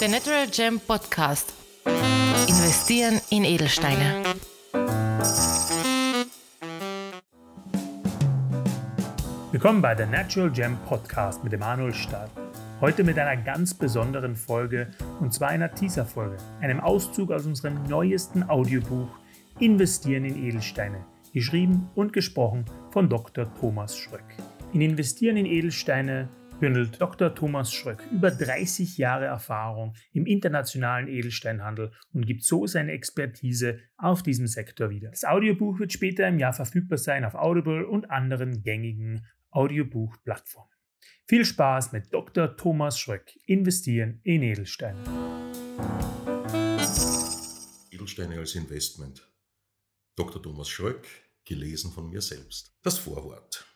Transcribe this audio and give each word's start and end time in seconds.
Der 0.00 0.08
Natural 0.08 0.46
Gem 0.46 0.78
Podcast. 0.78 1.52
Investieren 2.46 3.20
in 3.30 3.42
Edelsteine. 3.44 4.22
Willkommen 9.50 9.82
bei 9.82 9.96
der 9.96 10.06
Natural 10.06 10.52
Gem 10.52 10.76
Podcast 10.86 11.42
mit 11.42 11.52
Emanuel 11.52 11.92
Stahl. 11.92 12.30
Heute 12.80 13.02
mit 13.02 13.18
einer 13.18 13.42
ganz 13.42 13.74
besonderen 13.74 14.36
Folge 14.36 14.92
und 15.18 15.34
zwar 15.34 15.48
einer 15.48 15.74
Teaser-Folge, 15.74 16.36
einem 16.60 16.78
Auszug 16.78 17.32
aus 17.32 17.44
unserem 17.44 17.82
neuesten 17.88 18.48
Audiobuch 18.48 19.08
Investieren 19.58 20.24
in 20.24 20.36
Edelsteine, 20.46 21.04
geschrieben 21.32 21.90
und 21.96 22.12
gesprochen 22.12 22.66
von 22.92 23.08
Dr. 23.08 23.52
Thomas 23.54 23.98
Schröck. 23.98 24.36
In 24.72 24.80
Investieren 24.80 25.36
in 25.36 25.46
Edelsteine 25.46 26.28
bündelt 26.60 27.00
Dr. 27.00 27.34
Thomas 27.34 27.72
Schröck 27.72 28.02
über 28.10 28.30
30 28.30 28.98
Jahre 28.98 29.26
Erfahrung 29.26 29.94
im 30.12 30.26
internationalen 30.26 31.08
Edelsteinhandel 31.08 31.92
und 32.12 32.26
gibt 32.26 32.44
so 32.44 32.66
seine 32.66 32.92
Expertise 32.92 33.78
auf 33.96 34.22
diesem 34.22 34.46
Sektor 34.46 34.90
wieder. 34.90 35.10
Das 35.10 35.24
Audiobuch 35.24 35.78
wird 35.78 35.92
später 35.92 36.26
im 36.26 36.38
Jahr 36.38 36.52
verfügbar 36.52 36.98
sein 36.98 37.24
auf 37.24 37.34
Audible 37.34 37.86
und 37.86 38.10
anderen 38.10 38.62
gängigen 38.62 39.26
Audiobuchplattformen. 39.50 40.72
Viel 41.26 41.44
Spaß 41.44 41.92
mit 41.92 42.12
Dr. 42.12 42.56
Thomas 42.56 42.98
Schröck. 42.98 43.36
Investieren 43.46 44.20
in 44.24 44.42
Edelsteine. 44.42 44.98
Edelsteine 47.90 48.38
als 48.38 48.54
Investment. 48.54 49.30
Dr. 50.16 50.42
Thomas 50.42 50.68
Schröck, 50.68 51.06
gelesen 51.44 51.92
von 51.92 52.08
mir 52.08 52.20
selbst. 52.20 52.76
Das 52.82 52.98
Vorwort. 52.98 53.67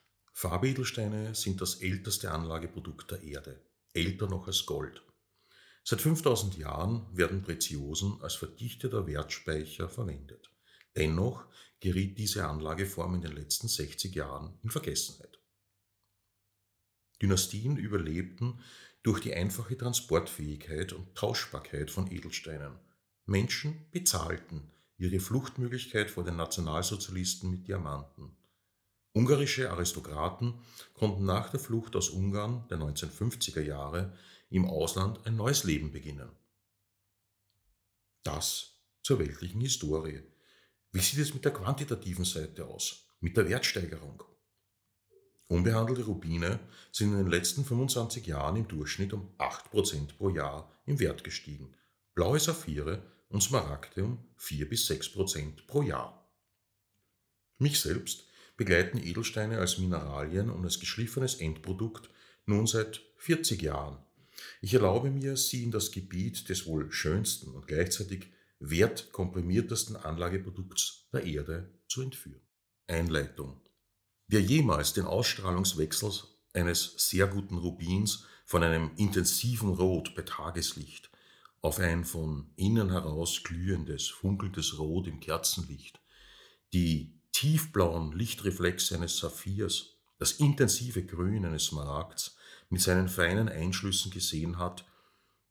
Farbedelsteine 0.43 1.37
sind 1.37 1.61
das 1.61 1.77
älteste 1.77 2.33
Anlageprodukt 2.33 3.13
der 3.13 3.23
Erde, 3.23 3.61
älter 3.95 4.27
noch 4.27 4.49
als 4.49 4.67
Gold. 4.67 5.01
Seit 5.85 6.01
5000 6.01 6.59
Jahren 6.59 7.07
werden 7.17 7.43
Preziosen 7.43 8.21
als 8.23 8.35
verdichteter 8.35 9.07
Wertspeicher 9.07 9.89
verwendet. 9.89 10.51
Dennoch 10.97 11.45
geriet 11.79 12.19
diese 12.19 12.45
Anlageform 12.45 13.15
in 13.15 13.21
den 13.21 13.37
letzten 13.37 13.69
60 13.69 14.17
Jahren 14.17 14.59
in 14.65 14.71
Vergessenheit. 14.71 15.39
Dynastien 17.23 17.77
überlebten 17.77 18.59
durch 19.05 19.21
die 19.21 19.35
einfache 19.35 19.79
Transportfähigkeit 19.79 20.93
und 20.93 21.15
Tauschbarkeit 21.15 21.89
von 21.89 22.11
Edelsteinen. 22.11 22.81
Menschen 23.27 23.87
bezahlten 23.93 24.73
ihre 24.99 25.21
Fluchtmöglichkeit 25.21 26.11
vor 26.11 26.25
den 26.25 26.35
Nationalsozialisten 26.35 27.49
mit 27.49 27.69
Diamanten. 27.69 28.37
Ungarische 29.15 29.71
Aristokraten 29.71 30.55
konnten 30.95 31.25
nach 31.25 31.51
der 31.51 31.61
Flucht 31.61 31.97
aus 31.97 32.09
Ungarn 32.09 32.67
der 32.69 32.79
1950er 32.79 33.61
Jahre 33.61 34.17
im 34.49 34.65
Ausland 34.65 35.27
ein 35.27 35.37
neues 35.37 35.65
Leben 35.65 35.93
beginnen. 35.93 36.31
Das 38.23 38.73
zur 39.03 39.19
weltlichen 39.19 39.61
Historie. 39.61 40.23
Wie 40.93 41.01
sieht 41.01 41.19
es 41.19 41.35
mit 41.35 41.45
der 41.45 41.53
quantitativen 41.53 42.25
Seite 42.25 42.67
aus, 42.67 43.09
mit 43.21 43.37
der 43.37 43.49
Wertsteigerung? 43.49 44.23
Unbehandelte 45.49 46.05
Rubine 46.05 46.61
sind 46.93 47.13
in 47.13 47.19
den 47.19 47.31
letzten 47.31 47.65
25 47.65 48.27
Jahren 48.27 48.57
im 48.57 48.69
Durchschnitt 48.69 49.13
um 49.13 49.35
8% 49.39 50.17
pro 50.17 50.31
Jahr 50.31 50.73
im 50.87 50.99
Wert 50.99 51.25
gestiegen, 51.25 51.75
blaue 52.15 52.41
Saphire 52.41 53.03
und 53.29 53.43
Smaragde 53.43 54.05
um 54.05 54.25
4 54.37 54.69
bis 54.69 54.91
6% 54.91 55.67
pro 55.67 55.83
Jahr. 55.83 56.31
Mich 57.59 57.81
selbst 57.81 58.25
begleiten 58.63 58.99
Edelsteine 58.99 59.59
als 59.59 59.79
Mineralien 59.79 60.49
und 60.49 60.65
als 60.65 60.79
geschliffenes 60.79 61.35
Endprodukt 61.35 62.09
nun 62.47 62.69
seit 62.69 63.03
40 63.17 63.61
Jahren. 63.61 63.99
Ich 64.61 64.73
erlaube 64.73 65.11
mir, 65.11 65.37
Sie 65.37 65.65
in 65.65 65.73
das 65.73 65.91
Gebiet 65.91 66.49
des 66.49 66.65
wohl 66.65 66.93
schönsten 66.93 67.51
und 67.51 67.67
gleichzeitig 67.67 68.33
wertkomprimiertesten 68.61 69.97
Anlageprodukts 69.97 71.09
der 71.13 71.25
Erde 71.25 71.71
zu 71.89 72.03
entführen. 72.03 72.41
Einleitung. 72.87 73.61
Wer 74.29 74.41
jemals 74.41 74.93
den 74.93 75.07
Ausstrahlungswechsel 75.07 76.13
eines 76.53 76.95
sehr 76.99 77.27
guten 77.27 77.59
Rubins 77.59 78.27
von 78.47 78.63
einem 78.63 78.93
intensiven 78.97 79.71
Rot 79.71 80.15
bei 80.15 80.23
Tageslicht 80.23 81.11
auf 81.63 81.81
ein 81.81 82.05
von 82.05 82.53
innen 82.55 82.91
heraus 82.91 83.43
glühendes, 83.43 84.07
funkelndes 84.07 84.79
Rot 84.79 85.09
im 85.09 85.19
Kerzenlicht, 85.19 86.01
die 86.73 87.22
tiefblauen 87.33 88.13
Lichtreflex 88.13 88.93
eines 88.93 89.19
Saphirs, 89.19 89.97
das 90.19 90.33
intensive 90.33 91.05
Grün 91.05 91.45
eines 91.45 91.67
Smaragds 91.67 92.37
mit 92.69 92.81
seinen 92.81 93.09
feinen 93.09 93.49
Einschlüssen 93.49 94.11
gesehen 94.11 94.59
hat, 94.59 94.85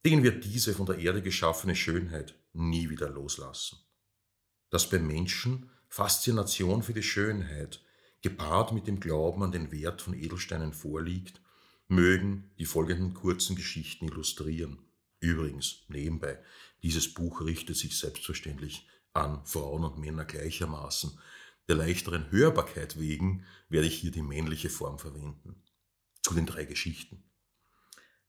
den 0.05 0.23
wird 0.23 0.45
diese 0.45 0.73
von 0.73 0.85
der 0.85 0.97
Erde 0.97 1.21
geschaffene 1.21 1.75
Schönheit 1.75 2.35
nie 2.53 2.89
wieder 2.89 3.09
loslassen. 3.09 3.77
Dass 4.69 4.89
beim 4.89 5.05
Menschen 5.05 5.69
Faszination 5.89 6.83
für 6.83 6.93
die 6.93 7.03
Schönheit, 7.03 7.83
gepaart 8.21 8.71
mit 8.71 8.87
dem 8.87 8.99
Glauben 8.99 9.43
an 9.43 9.51
den 9.51 9.71
Wert 9.71 10.01
von 10.01 10.13
Edelsteinen 10.13 10.73
vorliegt, 10.73 11.41
mögen 11.87 12.51
die 12.57 12.65
folgenden 12.65 13.13
kurzen 13.13 13.55
Geschichten 13.55 14.07
illustrieren. 14.07 14.79
Übrigens, 15.19 15.83
nebenbei, 15.89 16.39
dieses 16.81 17.13
Buch 17.13 17.41
richtet 17.41 17.75
sich 17.75 17.97
selbstverständlich 17.97 18.87
an 19.13 19.45
Frauen 19.45 19.83
und 19.83 19.97
Männer 19.97 20.23
gleichermaßen, 20.23 21.19
der 21.67 21.75
leichteren 21.75 22.31
Hörbarkeit 22.31 22.99
wegen 22.99 23.45
werde 23.69 23.87
ich 23.87 23.95
hier 23.95 24.11
die 24.11 24.21
männliche 24.21 24.69
Form 24.69 24.99
verwenden. 24.99 25.63
Zu 26.21 26.33
den 26.33 26.45
drei 26.45 26.65
Geschichten. 26.65 27.23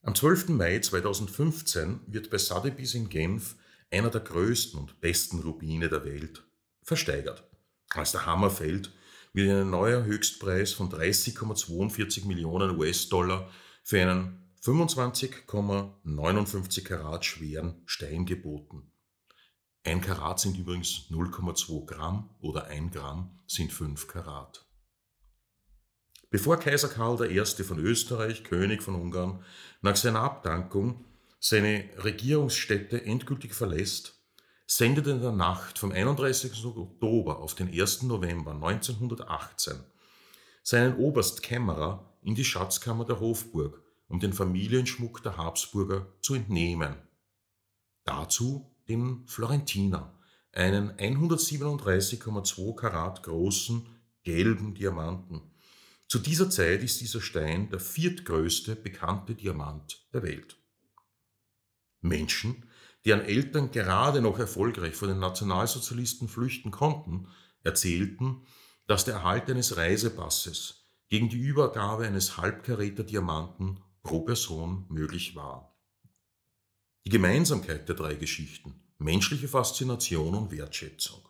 Am 0.03 0.15
12. 0.15 0.50
Mai 0.50 0.78
2015 0.78 2.00
wird 2.06 2.31
bei 2.31 2.38
Sotheby's 2.38 2.94
in 2.94 3.09
Genf 3.09 3.56
einer 3.91 4.10
der 4.10 4.20
größten 4.20 4.78
und 4.81 5.00
besten 5.00 5.41
Rubine 5.41 5.88
der 5.88 6.04
Welt 6.04 6.44
versteigert. 6.82 7.43
Als 7.91 8.12
der 8.12 8.26
Hammer 8.26 8.50
fällt, 8.50 8.93
wird 9.32 9.50
ein 9.50 9.70
neuer 9.70 10.04
Höchstpreis 10.04 10.72
von 10.72 10.91
30,42 10.91 12.26
Millionen 12.26 12.78
US-Dollar 12.78 13.50
für 13.82 14.03
einen 14.03 14.38
25,59 14.62 16.84
Karat 16.84 17.25
schweren 17.25 17.82
Stein 17.87 18.26
geboten. 18.26 18.92
Ein 19.84 20.00
Karat 20.00 20.38
sind 20.38 20.56
übrigens 20.56 21.06
0,2 21.10 21.87
Gramm 21.87 22.31
oder 22.41 22.66
ein 22.66 22.91
Gramm 22.91 23.41
sind 23.47 23.72
5 23.72 24.06
Karat. 24.06 24.65
Bevor 26.31 26.56
Kaiser 26.56 26.88
Karl 26.88 27.31
I. 27.31 27.44
von 27.44 27.78
Österreich, 27.78 28.44
König 28.44 28.82
von 28.82 28.94
Ungarn, 28.94 29.44
nach 29.81 29.97
seiner 29.97 30.20
Abdankung 30.20 31.04
seine 31.41 31.91
Regierungsstätte 31.98 33.04
endgültig 33.04 33.54
verlässt, 33.54 34.22
sendet 34.66 35.09
in 35.09 35.20
der 35.20 35.32
Nacht 35.32 35.78
vom 35.78 35.93
31. 35.93 36.64
Oktober 36.64 37.41
auf 37.41 37.54
den 37.54 37.69
1. 37.69 38.04
November 38.04 38.53
1918 38.53 39.84
seinen 40.62 40.97
Oberstkämmerer 40.97 42.16
in 42.22 42.37
die 42.37 42.44
Schatzkammer 42.44 43.04
der 43.04 43.20
Hofburg, 43.20 43.82
um 44.06 44.20
den 44.20 44.32
Familienschmuck 44.32 45.22
der 45.22 45.37
Habsburger 45.37 46.06
zu 46.20 46.34
entnehmen. 46.34 46.97
Dazu 48.04 48.72
dem 48.88 49.25
Florentiner, 49.26 50.19
einen 50.53 50.93
137,2 50.93 52.75
Karat 52.75 53.22
großen 53.22 53.87
gelben 54.22 54.75
Diamanten. 54.75 55.43
Zu 56.09 56.19
dieser 56.19 56.50
Zeit 56.50 56.82
ist 56.82 57.00
dieser 57.00 57.20
Stein 57.20 57.70
der 57.70 57.81
viertgrößte 57.81 58.76
bekannte 58.76 59.34
Diamant 59.34 60.06
der 60.12 60.22
Welt. 60.22 60.59
Menschen, 62.03 62.66
deren 63.04 63.22
Eltern 63.22 63.70
gerade 63.70 64.20
noch 64.20 64.38
erfolgreich 64.38 64.94
vor 64.94 65.09
den 65.09 65.19
Nationalsozialisten 65.19 66.28
flüchten 66.28 66.70
konnten, 66.70 67.28
erzählten, 67.64 68.43
dass 68.87 69.04
der 69.04 69.14
Erhalt 69.14 69.50
eines 69.50 69.76
Reisepasses 69.76 70.84
gegen 71.09 71.28
die 71.28 71.38
Übergabe 71.38 72.06
eines 72.06 72.37
Halbkaräter 72.37 73.05
Diamanten 73.05 73.81
pro 74.02 74.20
Person 74.20 74.85
möglich 74.88 75.35
war. 75.35 75.72
Die 77.04 77.10
Gemeinsamkeit 77.10 77.88
der 77.88 77.96
drei 77.96 78.14
Geschichten, 78.14 78.81
menschliche 78.99 79.49
Faszination 79.49 80.34
und 80.34 80.52
Wertschätzung. 80.52 81.28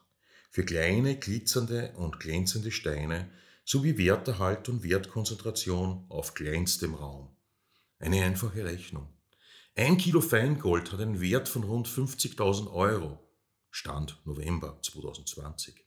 Für 0.51 0.65
kleine, 0.65 1.19
glitzernde 1.19 1.95
und 1.97 2.21
glänzende 2.21 2.71
Steine 2.71 3.31
sowie 3.65 3.97
Werterhalt 3.97 4.69
und 4.69 4.83
Wertkonzentration 4.83 6.05
auf 6.09 6.35
kleinstem 6.35 6.95
Raum. 6.95 7.35
Eine 7.99 8.23
einfache 8.23 8.65
Rechnung. 8.65 9.09
Ein 9.75 9.97
Kilo 9.97 10.21
Feingold 10.21 10.93
hat 10.93 11.01
einen 11.01 11.21
Wert 11.23 11.49
von 11.49 11.65
rund 11.65 11.89
50.000 11.89 12.71
Euro. 12.71 13.19
Stand 13.71 14.21
November 14.27 14.79
2020. 14.83 15.87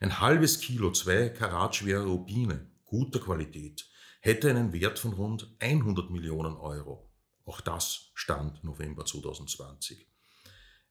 Ein 0.00 0.20
halbes 0.20 0.60
Kilo 0.60 0.92
zwei 0.92 1.28
Karat 1.28 1.76
schwere 1.76 2.06
Rubine 2.06 2.70
guter 2.86 3.20
Qualität 3.20 3.86
hätte 4.20 4.48
einen 4.48 4.72
Wert 4.72 4.98
von 4.98 5.12
rund 5.12 5.54
100 5.58 6.10
Millionen 6.10 6.56
Euro. 6.56 7.12
Auch 7.46 7.60
das 7.60 8.10
stand 8.14 8.64
November 8.64 9.06
2020. 9.06 10.06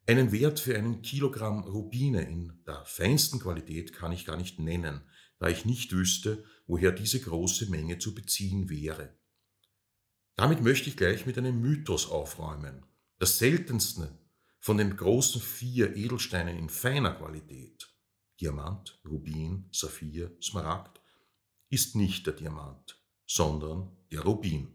Einen 0.07 0.31
Wert 0.31 0.59
für 0.59 0.77
einen 0.77 1.01
Kilogramm 1.01 1.63
Rubine 1.63 2.23
in 2.23 2.63
der 2.65 2.85
feinsten 2.85 3.39
Qualität 3.39 3.91
kann 3.91 4.13
ich 4.13 4.25
gar 4.25 4.37
nicht 4.37 4.57
nennen, 4.57 5.01
da 5.37 5.49
ich 5.49 5.65
nicht 5.65 5.91
wüsste, 5.91 6.45
woher 6.65 6.91
diese 6.91 7.19
große 7.19 7.69
Menge 7.69 7.97
zu 7.97 8.15
beziehen 8.15 8.69
wäre. 8.69 9.17
Damit 10.35 10.61
möchte 10.61 10.89
ich 10.89 10.97
gleich 10.97 11.25
mit 11.25 11.37
einem 11.37 11.59
Mythos 11.59 12.09
aufräumen. 12.09 12.85
Das 13.19 13.37
seltenste 13.37 14.17
von 14.59 14.77
den 14.77 14.95
großen 14.95 15.41
vier 15.41 15.95
Edelsteinen 15.95 16.57
in 16.57 16.69
feiner 16.69 17.15
Qualität, 17.15 17.93
Diamant, 18.39 18.99
Rubin, 19.05 19.69
Saphir, 19.71 20.37
Smaragd, 20.41 21.01
ist 21.69 21.95
nicht 21.95 22.25
der 22.27 22.33
Diamant, 22.33 23.01
sondern 23.25 23.95
der 24.11 24.21
Rubin. 24.21 24.74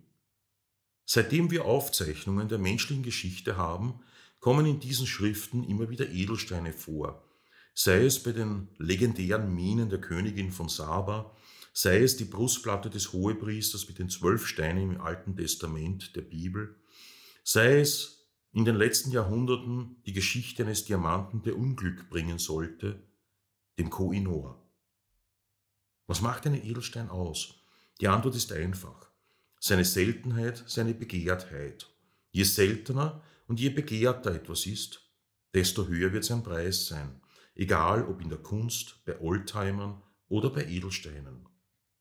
Seitdem 1.13 1.51
wir 1.51 1.65
Aufzeichnungen 1.65 2.47
der 2.47 2.59
menschlichen 2.59 3.03
Geschichte 3.03 3.57
haben, 3.57 3.99
kommen 4.39 4.65
in 4.65 4.79
diesen 4.79 5.09
Schriften 5.09 5.65
immer 5.65 5.91
wieder 5.91 6.09
Edelsteine 6.09 6.73
vor, 6.73 7.29
sei 7.75 8.05
es 8.05 8.23
bei 8.23 8.31
den 8.31 8.69
legendären 8.79 9.53
Minen 9.53 9.91
der 9.91 10.01
Königin 10.01 10.53
von 10.53 10.69
Saba, 10.69 11.37
sei 11.73 12.01
es 12.01 12.17
die 12.17 12.27
Brustplatte 12.27 12.91
des 12.91 13.13
Hohepriesters 13.13 13.89
mit 13.89 13.99
den 13.99 14.09
zwölf 14.09 14.47
Steinen 14.47 14.93
im 14.93 15.01
Alten 15.01 15.35
Testament 15.35 16.15
der 16.15 16.21
Bibel, 16.21 16.77
sei 17.43 17.81
es 17.81 18.31
in 18.53 18.65
den 18.65 18.77
letzten 18.77 19.11
Jahrhunderten 19.11 19.97
die 20.07 20.13
Geschichte 20.13 20.63
eines 20.63 20.85
Diamanten, 20.85 21.43
der 21.43 21.59
Unglück 21.59 22.09
bringen 22.09 22.39
sollte, 22.39 23.03
dem 23.81 23.91
Koh-i-Noor. 23.91 24.65
Was 26.07 26.21
macht 26.21 26.47
einen 26.47 26.65
Edelstein 26.65 27.11
aus? 27.11 27.65
Die 28.01 28.07
Antwort 28.07 28.37
ist 28.37 28.53
einfach. 28.53 29.10
Seine 29.63 29.85
Seltenheit, 29.85 30.65
seine 30.67 30.95
Begehrtheit. 30.95 31.87
Je 32.33 32.45
seltener 32.45 33.23
und 33.47 33.61
je 33.61 33.69
begehrter 33.69 34.35
etwas 34.35 34.65
ist, 34.65 35.03
desto 35.53 35.87
höher 35.87 36.15
wird 36.15 36.25
sein 36.25 36.43
Preis 36.43 36.87
sein, 36.87 37.21
egal 37.55 38.07
ob 38.07 38.23
in 38.23 38.31
der 38.31 38.39
Kunst, 38.39 39.05
bei 39.05 39.21
Oldtimern 39.21 40.01
oder 40.29 40.49
bei 40.49 40.65
Edelsteinen. 40.65 41.47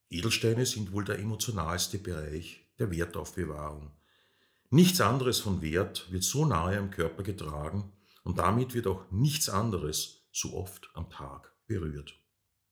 Edelsteine 0.08 0.64
sind 0.64 0.92
wohl 0.92 1.04
der 1.04 1.18
emotionalste 1.18 1.98
Bereich 1.98 2.66
der 2.78 2.90
Wertaufbewahrung. 2.90 3.90
Nichts 4.70 5.02
anderes 5.02 5.40
von 5.40 5.60
Wert 5.60 6.10
wird 6.10 6.22
so 6.22 6.46
nahe 6.46 6.78
am 6.78 6.90
Körper 6.90 7.22
getragen 7.22 7.92
und 8.24 8.38
damit 8.38 8.72
wird 8.72 8.86
auch 8.86 9.04
nichts 9.10 9.50
anderes 9.50 10.22
so 10.32 10.54
oft 10.54 10.88
am 10.94 11.10
Tag 11.10 11.52
berührt. 11.66 12.18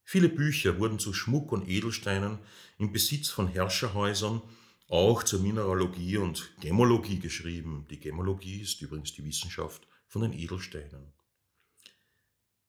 Viele 0.03 0.31
Bücher 0.31 0.79
wurden 0.79 0.99
zu 0.99 1.13
Schmuck 1.13 1.53
und 1.53 1.69
Edelsteinen 1.69 2.39
im 2.79 2.91
Besitz 2.91 3.29
von 3.29 3.49
Herrscherhäusern, 3.49 4.41
auch 4.89 5.23
zur 5.23 5.41
Mineralogie 5.41 6.17
und 6.17 6.51
Gemmologie 6.61 7.19
geschrieben. 7.19 7.87
Die 7.91 8.01
Gemmologie 8.01 8.63
ist 8.63 8.81
übrigens 8.81 9.13
die 9.13 9.25
Wissenschaft 9.25 9.87
von 10.07 10.23
den 10.23 10.33
Edelsteinen. 10.33 11.13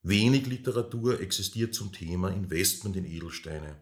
Wenig 0.01 0.45
Literatur 0.45 1.19
existiert 1.19 1.73
zum 1.73 1.91
Thema 1.91 2.29
Investment 2.29 2.95
in 2.95 3.05
Edelsteine. 3.05 3.81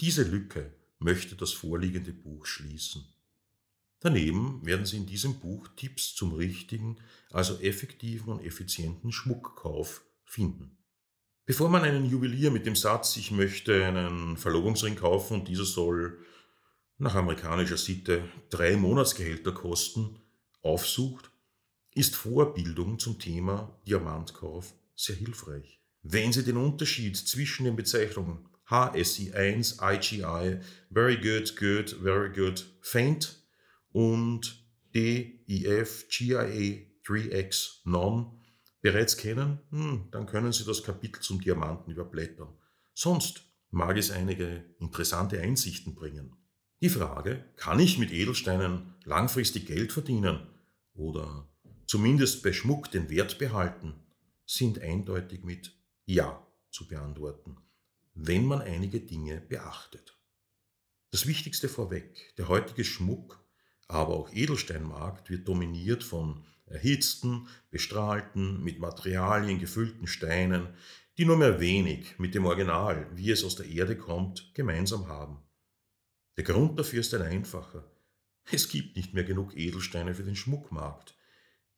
Diese 0.00 0.22
Lücke 0.22 0.74
möchte 0.98 1.34
das 1.34 1.52
vorliegende 1.52 2.12
Buch 2.12 2.46
schließen. 2.46 3.04
Daneben 4.00 4.64
werden 4.64 4.86
Sie 4.86 4.96
in 4.96 5.06
diesem 5.06 5.40
Buch 5.40 5.68
Tipps 5.76 6.14
zum 6.14 6.32
richtigen, 6.32 6.98
also 7.30 7.58
effektiven 7.58 8.32
und 8.32 8.44
effizienten 8.44 9.12
Schmuckkauf 9.12 10.02
finden. 10.24 10.78
Bevor 11.46 11.68
man 11.68 11.82
einen 11.82 12.04
Juwelier 12.04 12.50
mit 12.50 12.66
dem 12.66 12.76
Satz, 12.76 13.16
ich 13.16 13.30
möchte 13.30 13.84
einen 13.84 14.36
Verlobungsring 14.36 14.94
kaufen 14.94 15.40
und 15.40 15.48
dieser 15.48 15.64
soll 15.64 16.18
nach 16.98 17.14
amerikanischer 17.14 17.78
Sitte 17.78 18.28
drei 18.50 18.76
Monatsgehälter 18.76 19.52
kosten, 19.52 20.18
aufsucht, 20.62 21.30
ist 21.94 22.16
Vorbildung 22.16 22.98
zum 22.98 23.18
Thema 23.18 23.80
Diamantkauf 23.86 24.74
sehr 24.94 25.16
hilfreich. 25.16 25.80
Wenn 26.02 26.32
Sie 26.32 26.44
den 26.44 26.56
Unterschied 26.56 27.16
zwischen 27.16 27.64
den 27.64 27.76
Bezeichnungen 27.76 28.48
HSI1, 28.68 29.80
IGI, 29.80 30.60
Very 30.92 31.16
Good, 31.16 31.56
Good, 31.56 31.96
Very 32.02 32.30
Good, 32.30 32.66
Faint 32.82 33.42
und 33.92 34.64
DEF, 34.94 36.08
GIA 36.08 36.44
3X, 37.06 37.80
Non 37.84 38.38
bereits 38.80 39.16
kennen, 39.16 39.60
hm, 39.70 40.08
dann 40.10 40.26
können 40.26 40.52
Sie 40.52 40.64
das 40.64 40.82
Kapitel 40.82 41.20
zum 41.20 41.40
Diamanten 41.40 41.92
überblättern. 41.92 42.48
Sonst 42.94 43.44
mag 43.70 43.96
es 43.96 44.10
einige 44.10 44.64
interessante 44.78 45.40
Einsichten 45.40 45.94
bringen. 45.94 46.37
Die 46.80 46.90
Frage, 46.90 47.44
kann 47.56 47.80
ich 47.80 47.98
mit 47.98 48.12
Edelsteinen 48.12 48.94
langfristig 49.04 49.66
Geld 49.66 49.92
verdienen 49.92 50.46
oder 50.94 51.48
zumindest 51.86 52.44
bei 52.44 52.52
Schmuck 52.52 52.92
den 52.92 53.10
Wert 53.10 53.38
behalten, 53.38 53.94
sind 54.46 54.80
eindeutig 54.80 55.42
mit 55.42 55.74
Ja 56.06 56.46
zu 56.70 56.86
beantworten, 56.86 57.56
wenn 58.14 58.44
man 58.44 58.60
einige 58.60 59.00
Dinge 59.00 59.40
beachtet. 59.40 60.16
Das 61.10 61.26
Wichtigste 61.26 61.68
vorweg, 61.68 62.32
der 62.36 62.46
heutige 62.46 62.84
Schmuck, 62.84 63.44
aber 63.88 64.14
auch 64.14 64.32
Edelsteinmarkt 64.32 65.30
wird 65.30 65.48
dominiert 65.48 66.04
von 66.04 66.44
erhitzten, 66.66 67.48
bestrahlten, 67.70 68.62
mit 68.62 68.78
Materialien 68.78 69.58
gefüllten 69.58 70.06
Steinen, 70.06 70.68
die 71.16 71.24
nur 71.24 71.38
mehr 71.38 71.58
wenig 71.58 72.18
mit 72.18 72.36
dem 72.36 72.44
Original, 72.44 73.10
wie 73.16 73.32
es 73.32 73.42
aus 73.42 73.56
der 73.56 73.66
Erde 73.66 73.96
kommt, 73.96 74.54
gemeinsam 74.54 75.08
haben. 75.08 75.42
Der 76.38 76.44
Grund 76.44 76.78
dafür 76.78 77.00
ist 77.00 77.12
ein 77.14 77.22
einfacher. 77.22 77.84
Es 78.44 78.68
gibt 78.68 78.94
nicht 78.94 79.12
mehr 79.12 79.24
genug 79.24 79.56
Edelsteine 79.56 80.14
für 80.14 80.22
den 80.22 80.36
Schmuckmarkt. 80.36 81.16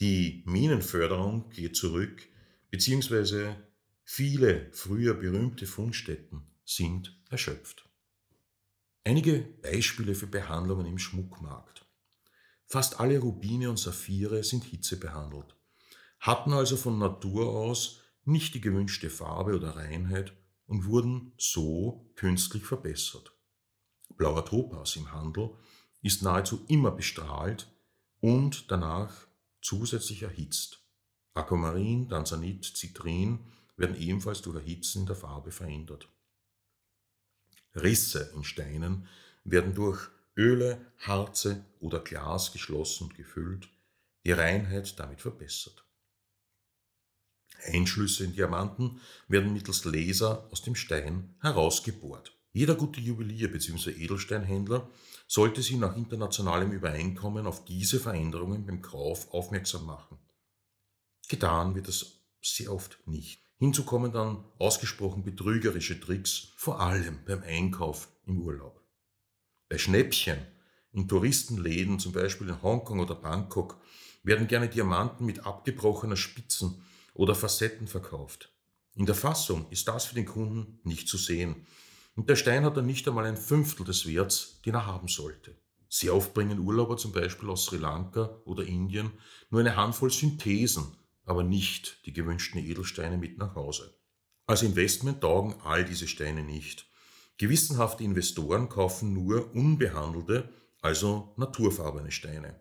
Die 0.03 0.43
Minenförderung 0.45 1.49
geht 1.49 1.77
zurück, 1.77 2.29
beziehungsweise 2.71 3.57
viele 4.05 4.71
früher 4.73 5.15
berühmte 5.15 5.67
Fundstätten 5.67 6.43
sind 6.63 7.19
erschöpft. 7.31 7.89
Einige 9.03 9.39
Beispiele 9.63 10.15
für 10.15 10.27
Behandlungen 10.27 10.85
im 10.85 10.99
Schmuckmarkt. 10.99 11.87
Fast 12.67 13.01
alle 13.01 13.19
Rubine 13.19 13.71
und 13.71 13.79
Saphire 13.79 14.45
sind 14.45 14.65
hitzebehandelt, 14.65 15.57
hatten 16.19 16.53
also 16.53 16.77
von 16.77 16.99
Natur 16.99 17.49
aus 17.49 18.03
nicht 18.27 18.55
die 18.55 18.61
gewünschte 18.61 19.09
Farbe 19.09 19.57
oder 19.57 19.71
Reinheit 19.71 20.35
und 20.67 20.85
wurden 20.85 21.33
so 21.39 22.13
künstlich 22.15 22.65
verbessert. 22.65 23.35
Blauer 24.21 24.45
Topas 24.45 24.97
im 24.97 25.11
Handel 25.13 25.49
ist 26.03 26.21
nahezu 26.21 26.63
immer 26.69 26.91
bestrahlt 26.91 27.73
und 28.21 28.71
danach 28.71 29.27
zusätzlich 29.63 30.25
erhitzt. 30.25 30.85
Aquamarin, 31.33 32.07
Tanzanit, 32.07 32.67
Zitrin 32.67 33.41
werden 33.79 33.97
ebenfalls 33.97 34.43
durch 34.43 34.57
Erhitzen 34.57 35.07
der 35.07 35.17
Farbe 35.17 35.53
verändert. 35.53 36.07
Risse 37.75 38.31
in 38.35 38.45
Steinen 38.45 39.09
werden 39.45 39.75
durch 39.75 40.11
Öle, 40.37 40.85
Harze 40.99 41.65
oder 41.79 42.01
Glas 42.01 42.53
geschlossen 42.53 43.05
und 43.05 43.15
gefüllt, 43.15 43.71
die 44.27 44.33
Reinheit 44.33 45.01
damit 45.01 45.23
verbessert. 45.23 45.83
Einschlüsse 47.65 48.25
in 48.25 48.35
Diamanten 48.35 49.01
werden 49.29 49.55
mittels 49.55 49.87
Laser 49.87 50.47
aus 50.51 50.61
dem 50.61 50.75
Stein 50.75 51.35
herausgebohrt. 51.41 52.37
Jeder 52.53 52.75
gute 52.75 53.01
Juwelier 53.01 53.51
bzw. 53.51 53.91
Edelsteinhändler 53.91 54.89
sollte 55.29 55.63
sie 55.63 55.77
nach 55.77 55.97
internationalem 55.97 56.73
Übereinkommen 56.73 57.47
auf 57.47 57.65
diese 57.65 58.01
Veränderungen 58.01 58.67
beim 58.67 58.83
Kauf 58.83 59.33
aufmerksam 59.33 59.87
machen. 59.87 60.19
Getan 61.29 61.77
wird 61.77 61.87
es 61.87 62.25
sehr 62.43 62.73
oft 62.73 62.99
nicht. 63.07 63.41
Hinzu 63.59 63.85
kommen 63.85 64.11
dann 64.11 64.45
ausgesprochen 64.59 65.23
betrügerische 65.23 66.01
Tricks, 66.01 66.49
vor 66.57 66.81
allem 66.81 67.21
beim 67.25 67.43
Einkauf 67.43 68.09
im 68.27 68.41
Urlaub. 68.41 68.83
Bei 69.69 69.79
Schnäppchen 69.79 70.39
in 70.93 71.07
Touristenläden, 71.07 72.01
zum 72.01 72.13
Beispiel 72.13 72.49
in 72.49 72.63
Hongkong 72.63 72.99
oder 72.99 73.15
Bangkok, 73.15 73.81
werden 74.25 74.49
gerne 74.49 74.69
Diamanten 74.69 75.25
mit 75.25 75.47
abgebrochener 75.47 76.17
Spitzen 76.17 76.83
oder 77.15 77.37
Facetten 77.37 77.87
verkauft. 77.87 78.53
In 78.97 79.07
der 79.07 79.15
Fassung 79.15 79.71
ist 79.71 79.87
das 79.87 80.07
für 80.07 80.17
den 80.17 80.27
Kunden 80.27 80.81
nicht 80.83 81.07
zu 81.07 81.17
sehen 81.17 81.67
und 82.21 82.29
der 82.29 82.37
Stein 82.37 82.67
hat 82.67 82.77
dann 82.77 82.85
nicht 82.85 83.09
einmal 83.09 83.25
ein 83.25 83.39
Fünftel 83.39 83.87
des 83.87 84.07
Werts, 84.07 84.61
den 84.67 84.75
er 84.75 84.85
haben 84.85 85.09
sollte. 85.09 85.57
Sehr 85.89 86.15
oft 86.15 86.35
bringen 86.35 86.59
Urlauber 86.59 86.99
zum 86.99 87.13
Beispiel 87.13 87.49
aus 87.49 87.65
Sri 87.65 87.79
Lanka 87.79 88.43
oder 88.45 88.63
Indien 88.63 89.13
nur 89.49 89.61
eine 89.61 89.75
Handvoll 89.75 90.11
Synthesen, 90.11 90.99
aber 91.25 91.45
nicht 91.45 92.05
die 92.05 92.13
gewünschten 92.13 92.61
Edelsteine 92.61 93.17
mit 93.17 93.39
nach 93.39 93.55
Hause. 93.55 93.99
Als 94.47 94.61
Investment 94.61 95.23
taugen 95.23 95.55
all 95.65 95.83
diese 95.83 96.07
Steine 96.07 96.43
nicht. 96.43 96.91
Gewissenhafte 97.39 98.05
Investoren 98.05 98.69
kaufen 98.69 99.15
nur 99.15 99.55
unbehandelte, 99.55 100.51
also 100.83 101.33
naturfarbene 101.39 102.11
Steine. 102.11 102.61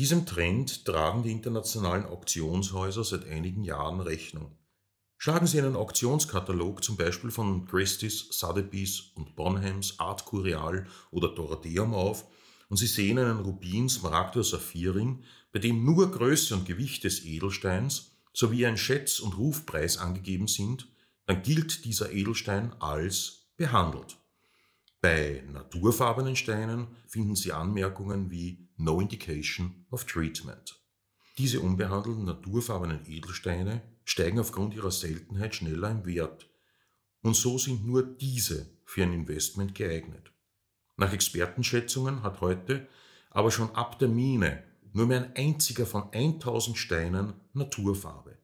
Diesem 0.00 0.26
Trend 0.26 0.84
tragen 0.84 1.22
die 1.22 1.30
internationalen 1.30 2.04
Auktionshäuser 2.04 3.04
seit 3.04 3.28
einigen 3.28 3.62
Jahren 3.62 4.00
Rechnung. 4.00 4.58
Schlagen 5.22 5.46
Sie 5.46 5.60
einen 5.60 5.76
Auktionskatalog 5.76 6.82
zum 6.82 6.96
Beispiel 6.96 7.30
von 7.30 7.64
Christie's, 7.64 8.26
Sotheby's 8.32 9.12
und 9.14 9.36
Bonhams, 9.36 10.00
Art 10.00 10.24
Curial 10.24 10.84
oder 11.12 11.28
Dorotheum 11.28 11.94
auf 11.94 12.24
und 12.68 12.76
Sie 12.76 12.88
sehen 12.88 13.20
einen 13.20 13.38
Rubin, 13.38 13.88
Smaragd 13.88 14.34
oder 14.34 14.44
Saphirring, 14.44 15.22
bei 15.52 15.60
dem 15.60 15.84
nur 15.84 16.10
Größe 16.10 16.56
und 16.56 16.66
Gewicht 16.66 17.04
des 17.04 17.24
Edelsteins 17.24 18.16
sowie 18.32 18.66
ein 18.66 18.76
Schätz- 18.76 19.20
und 19.20 19.38
Rufpreis 19.38 19.96
angegeben 19.96 20.48
sind, 20.48 20.88
dann 21.26 21.44
gilt 21.44 21.84
dieser 21.84 22.10
Edelstein 22.10 22.72
als 22.80 23.46
behandelt. 23.56 24.16
Bei 25.00 25.44
naturfarbenen 25.52 26.34
Steinen 26.34 26.88
finden 27.06 27.36
Sie 27.36 27.52
Anmerkungen 27.52 28.32
wie 28.32 28.66
No 28.76 29.00
Indication 29.00 29.86
of 29.92 30.04
Treatment. 30.04 30.80
Diese 31.38 31.60
unbehandelten 31.60 32.24
naturfarbenen 32.24 33.06
Edelsteine 33.06 33.82
steigen 34.04 34.38
aufgrund 34.38 34.74
ihrer 34.74 34.90
Seltenheit 34.90 35.54
schneller 35.54 35.90
im 35.90 36.04
Wert. 36.04 36.48
Und 37.22 37.36
so 37.36 37.58
sind 37.58 37.86
nur 37.86 38.02
diese 38.02 38.66
für 38.84 39.02
ein 39.02 39.12
Investment 39.12 39.74
geeignet. 39.74 40.32
Nach 40.96 41.12
Expertenschätzungen 41.12 42.22
hat 42.22 42.40
heute 42.40 42.88
aber 43.30 43.50
schon 43.50 43.74
ab 43.74 43.98
der 43.98 44.08
Mine 44.08 44.62
nur 44.92 45.06
mehr 45.06 45.24
ein 45.24 45.36
einziger 45.36 45.86
von 45.86 46.12
1000 46.12 46.76
Steinen 46.76 47.32
Naturfarbe. 47.54 48.38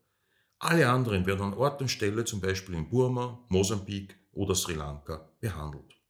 Alle 0.58 0.88
anderen 0.88 1.26
werden 1.26 1.42
an 1.42 1.54
Ort 1.54 1.80
und 1.80 1.88
Stelle, 1.88 2.24
zum 2.24 2.40
Beispiel 2.40 2.74
in 2.74 2.88
Burma, 2.88 3.44
Mosambik 3.48 4.18
oder 4.32 4.54
Sri 4.54 4.74
Lanka, 4.74 5.30
behandelt. 5.40 6.00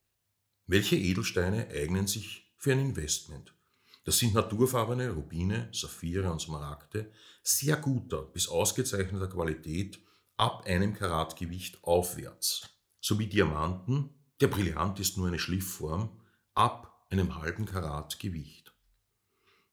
Welche 0.66 0.96
Edelsteine 0.96 1.68
eignen 1.68 2.06
sich 2.06 2.54
für 2.56 2.72
ein 2.72 2.80
Investment? 2.80 3.52
Das 4.08 4.16
sind 4.16 4.32
naturfarbene 4.32 5.10
Rubine, 5.10 5.68
Saphire 5.70 6.32
und 6.32 6.40
Smaragde 6.40 7.12
sehr 7.42 7.76
guter 7.76 8.22
bis 8.22 8.48
ausgezeichneter 8.48 9.26
Qualität 9.26 10.00
ab 10.38 10.64
einem 10.64 10.94
Karatgewicht 10.94 11.84
aufwärts, 11.84 12.70
sowie 13.02 13.26
Diamanten, 13.26 14.08
der 14.40 14.46
Brillant 14.46 14.98
ist 14.98 15.18
nur 15.18 15.28
eine 15.28 15.38
Schliffform, 15.38 16.08
ab 16.54 17.04
einem 17.10 17.36
halben 17.36 17.66
Karat 17.66 18.18
Gewicht. 18.18 18.72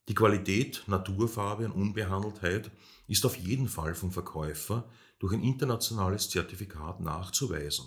Die 0.10 0.16
Qualität, 0.16 0.84
Naturfarbe 0.88 1.64
und 1.64 1.72
Unbehandeltheit 1.72 2.72
ist 3.08 3.26
auf 3.26 3.38
jeden 3.38 3.70
Fall 3.70 3.96
vom 3.96 4.12
Verkäufer 4.12 4.84
durch 5.18 5.32
ein 5.32 5.44
internationales 5.44 6.30
Zertifikat 6.30 7.00
nachzuweisen. 7.00 7.86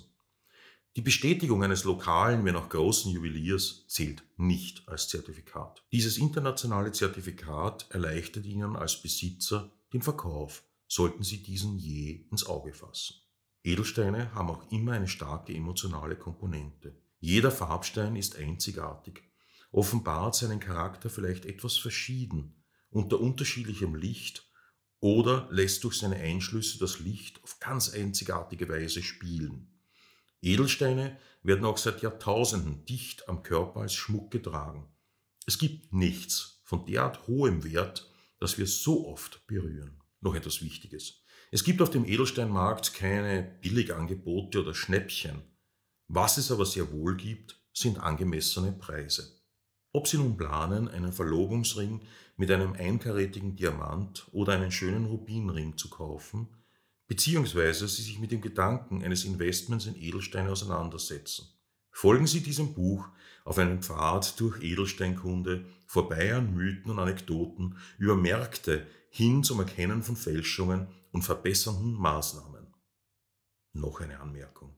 Die 0.98 1.02
Bestätigung 1.02 1.62
eines 1.62 1.84
lokalen, 1.84 2.44
wenn 2.44 2.56
auch 2.56 2.68
großen 2.68 3.12
Juweliers 3.12 3.84
zählt 3.86 4.24
nicht 4.36 4.82
als 4.88 5.06
Zertifikat. 5.06 5.86
Dieses 5.92 6.18
internationale 6.18 6.90
Zertifikat 6.90 7.86
erleichtert 7.90 8.44
Ihnen 8.44 8.74
als 8.74 9.00
Besitzer 9.00 9.70
den 9.92 10.02
Verkauf, 10.02 10.64
sollten 10.88 11.22
Sie 11.22 11.40
diesen 11.40 11.78
je 11.78 12.26
ins 12.32 12.44
Auge 12.44 12.74
fassen. 12.74 13.14
Edelsteine 13.62 14.34
haben 14.34 14.50
auch 14.50 14.72
immer 14.72 14.90
eine 14.90 15.06
starke 15.06 15.54
emotionale 15.54 16.16
Komponente. 16.16 17.00
Jeder 17.20 17.52
Farbstein 17.52 18.16
ist 18.16 18.34
einzigartig 18.34 19.22
offenbart 19.70 20.34
seinen 20.34 20.58
Charakter 20.58 21.10
vielleicht 21.10 21.46
etwas 21.46 21.76
verschieden 21.76 22.64
unter 22.90 23.20
unterschiedlichem 23.20 23.94
Licht 23.94 24.50
oder 24.98 25.46
lässt 25.52 25.84
durch 25.84 25.96
seine 25.98 26.16
Einschlüsse 26.16 26.80
das 26.80 26.98
Licht 26.98 27.40
auf 27.44 27.60
ganz 27.60 27.88
einzigartige 27.90 28.68
Weise 28.68 29.00
spielen. 29.00 29.77
Edelsteine 30.42 31.16
werden 31.42 31.64
auch 31.64 31.78
seit 31.78 32.02
Jahrtausenden 32.02 32.84
dicht 32.84 33.28
am 33.28 33.42
Körper 33.42 33.80
als 33.80 33.94
Schmuck 33.94 34.30
getragen. 34.30 34.88
Es 35.46 35.58
gibt 35.58 35.92
nichts 35.92 36.60
von 36.64 36.84
derart 36.84 37.26
hohem 37.26 37.64
Wert, 37.64 38.10
das 38.38 38.58
wir 38.58 38.66
so 38.66 39.08
oft 39.08 39.46
berühren. 39.46 40.02
Noch 40.20 40.34
etwas 40.34 40.62
Wichtiges. 40.62 41.22
Es 41.50 41.64
gibt 41.64 41.80
auf 41.80 41.90
dem 41.90 42.04
Edelsteinmarkt 42.04 42.92
keine 42.92 43.42
Billigangebote 43.62 44.60
oder 44.60 44.74
Schnäppchen. 44.74 45.42
Was 46.08 46.36
es 46.36 46.50
aber 46.50 46.66
sehr 46.66 46.92
wohl 46.92 47.16
gibt, 47.16 47.58
sind 47.72 47.98
angemessene 47.98 48.72
Preise. 48.72 49.40
Ob 49.92 50.06
Sie 50.06 50.18
nun 50.18 50.36
planen, 50.36 50.88
einen 50.88 51.12
Verlobungsring 51.12 52.02
mit 52.36 52.50
einem 52.50 52.74
einkarätigen 52.74 53.56
Diamant 53.56 54.28
oder 54.32 54.52
einen 54.52 54.70
schönen 54.70 55.06
Rubinring 55.06 55.78
zu 55.78 55.88
kaufen, 55.88 56.48
beziehungsweise 57.08 57.88
Sie 57.88 58.02
sich 58.02 58.18
mit 58.18 58.30
dem 58.30 58.40
Gedanken 58.40 59.02
eines 59.02 59.24
Investments 59.24 59.86
in 59.86 59.96
Edelsteine 59.96 60.52
auseinandersetzen. 60.52 61.48
Folgen 61.90 62.26
Sie 62.26 62.40
diesem 62.40 62.74
Buch 62.74 63.08
auf 63.44 63.58
einen 63.58 63.82
Pfad 63.82 64.38
durch 64.38 64.62
Edelsteinkunde 64.62 65.64
vorbei 65.86 66.34
an 66.34 66.54
Mythen 66.54 66.92
und 66.92 66.98
Anekdoten 66.98 67.78
über 67.98 68.14
Märkte 68.14 68.86
hin 69.10 69.42
zum 69.42 69.58
Erkennen 69.60 70.02
von 70.02 70.16
Fälschungen 70.16 70.86
und 71.10 71.22
verbessernden 71.22 71.94
Maßnahmen. 71.94 72.66
Noch 73.72 74.00
eine 74.00 74.20
Anmerkung. 74.20 74.76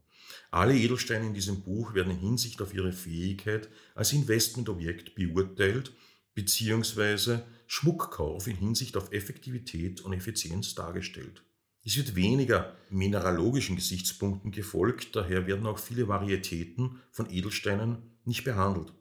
Alle 0.52 0.76
Edelsteine 0.76 1.26
in 1.26 1.34
diesem 1.34 1.62
Buch 1.62 1.94
werden 1.94 2.12
in 2.12 2.18
Hinsicht 2.18 2.62
auf 2.62 2.72
ihre 2.72 2.92
Fähigkeit 2.92 3.68
als 3.94 4.12
Investmentobjekt 4.12 5.14
beurteilt 5.14 5.92
bzw. 6.34 7.40
Schmuckkauf 7.66 8.46
in 8.46 8.56
Hinsicht 8.56 8.96
auf 8.96 9.12
Effektivität 9.12 10.00
und 10.00 10.12
Effizienz 10.12 10.74
dargestellt. 10.74 11.42
Es 11.90 11.96
wird 11.96 12.14
weniger 12.14 12.76
mineralogischen 12.88 13.74
Gesichtspunkten 13.74 14.52
gefolgt, 14.52 15.16
daher 15.16 15.48
werden 15.48 15.66
auch 15.66 15.80
viele 15.80 16.06
Varietäten 16.06 17.00
von 17.10 17.28
Edelsteinen 17.28 17.98
nicht 18.24 18.44
behandelt, 18.44 18.92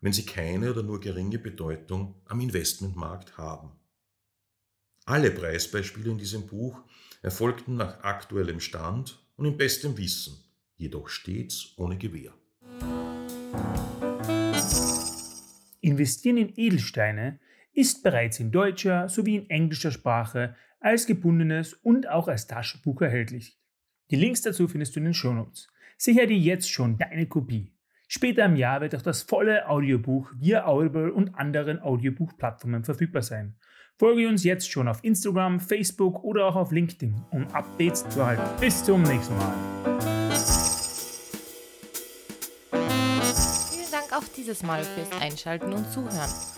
wenn 0.00 0.12
sie 0.12 0.24
keine 0.24 0.70
oder 0.70 0.84
nur 0.84 1.00
geringe 1.00 1.40
Bedeutung 1.40 2.14
am 2.26 2.38
Investmentmarkt 2.38 3.38
haben. 3.38 3.72
Alle 5.04 5.32
Preisbeispiele 5.32 6.12
in 6.12 6.18
diesem 6.18 6.46
Buch 6.46 6.80
erfolgten 7.22 7.74
nach 7.74 8.04
aktuellem 8.04 8.60
Stand 8.60 9.18
und 9.34 9.46
in 9.46 9.56
bestem 9.56 9.98
Wissen 9.98 10.38
jedoch 10.76 11.08
stets 11.08 11.74
ohne 11.76 11.98
Gewähr. 11.98 12.32
Investieren 15.80 16.36
in 16.36 16.52
Edelsteine 16.54 17.40
ist 17.72 18.04
bereits 18.04 18.38
in 18.38 18.52
deutscher 18.52 19.08
sowie 19.08 19.38
in 19.38 19.50
englischer 19.50 19.90
Sprache 19.90 20.54
als 20.80 21.06
gebundenes 21.06 21.74
und 21.74 22.08
auch 22.08 22.28
als 22.28 22.46
Taschenbuch 22.46 23.02
erhältlich. 23.02 23.58
Die 24.10 24.16
Links 24.16 24.42
dazu 24.42 24.68
findest 24.68 24.96
du 24.96 25.00
in 25.00 25.04
den 25.04 25.14
Shownotes. 25.14 25.68
Sicher 25.96 26.26
dir 26.26 26.38
jetzt 26.38 26.70
schon 26.70 26.98
deine 26.98 27.26
Kopie. 27.26 27.74
Später 28.06 28.44
im 28.46 28.56
Jahr 28.56 28.80
wird 28.80 28.94
auch 28.94 29.02
das 29.02 29.22
volle 29.22 29.68
Audiobuch 29.68 30.30
via 30.38 30.64
Audible 30.64 31.12
und 31.12 31.34
anderen 31.34 31.80
Audiobuchplattformen 31.80 32.84
verfügbar 32.84 33.22
sein. 33.22 33.56
Folge 33.98 34.28
uns 34.28 34.44
jetzt 34.44 34.70
schon 34.70 34.88
auf 34.88 35.02
Instagram, 35.02 35.60
Facebook 35.60 36.22
oder 36.22 36.46
auch 36.46 36.56
auf 36.56 36.72
LinkedIn, 36.72 37.20
um 37.30 37.48
Updates 37.48 38.08
zu 38.08 38.20
erhalten. 38.20 38.60
Bis 38.60 38.82
zum 38.84 39.02
nächsten 39.02 39.36
Mal. 39.36 39.54
auch 44.18 44.28
dieses 44.36 44.62
Mal 44.62 44.82
fürs 44.84 45.20
Einschalten 45.20 45.72
und 45.72 45.90
Zuhören. 45.92 46.57